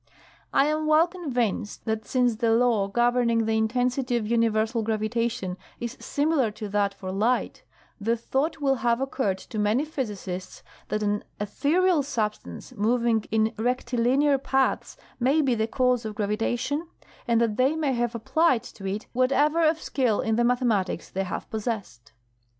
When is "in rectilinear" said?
13.29-14.39